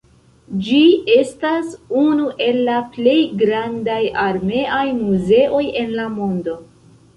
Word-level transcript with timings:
Ĝi 0.67 0.77
estas 1.15 1.75
unu 2.05 2.29
el 2.47 2.57
la 2.71 2.79
plej 2.97 3.15
grandaj 3.43 4.01
armeaj 4.25 4.83
muzeoj 5.05 5.63
en 5.85 5.97
la 6.03 6.11
mondo. 6.19 6.61